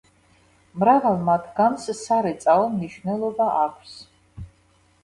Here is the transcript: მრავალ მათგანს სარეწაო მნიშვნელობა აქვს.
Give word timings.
მრავალ 0.83 1.19
მათგანს 1.27 1.85
სარეწაო 2.01 2.65
მნიშვნელობა 2.79 3.53
აქვს. 3.67 3.95